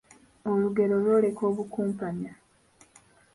Olugero 0.51 0.95
lwoleka 1.03 1.41
obukumpanya 1.49 2.31